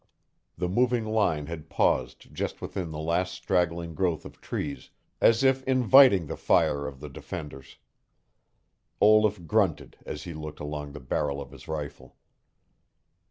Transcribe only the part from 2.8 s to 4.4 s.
the last straggling growth